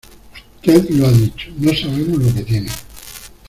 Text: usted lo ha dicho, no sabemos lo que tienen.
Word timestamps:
usted 0.63 0.89
lo 0.95 1.05
ha 1.05 1.11
dicho, 1.11 1.51
no 1.59 1.71
sabemos 1.75 2.17
lo 2.23 2.33
que 2.33 2.41
tienen. 2.43 2.73